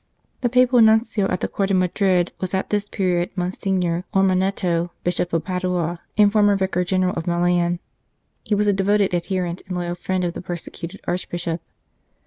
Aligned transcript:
The 0.41 0.49
Papal 0.49 0.81
Nuncio 0.81 1.27
at 1.27 1.41
the 1.41 1.47
Court 1.47 1.69
of 1.69 1.77
Madrid 1.77 2.31
was 2.39 2.55
at 2.55 2.71
this 2.71 2.89
period 2.89 3.29
Monsignor 3.35 4.03
Ormanetto, 4.15 4.89
Bishop 5.03 5.31
of 5.31 5.43
Padua, 5.45 5.99
and 6.17 6.31
former 6.31 6.55
Vicar 6.55 6.83
General 6.83 7.13
of 7.13 7.27
Milan. 7.27 7.77
He 8.43 8.55
was 8.55 8.65
a 8.65 8.73
devoted 8.73 9.13
adherent 9.13 9.61
and 9.67 9.77
loyal 9.77 9.93
friend 9.93 10.23
of 10.23 10.33
the 10.33 10.41
persecuted 10.41 11.01
Archbishop. 11.07 11.61